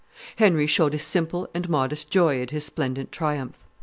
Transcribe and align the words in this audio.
Henry 0.37 0.65
showed 0.65 0.95
a 0.95 0.97
simple 0.97 1.47
and 1.53 1.69
modest 1.69 2.09
joy 2.09 2.41
at 2.41 2.49
his 2.49 2.65
splendid 2.65 3.11
triumph. 3.11 3.67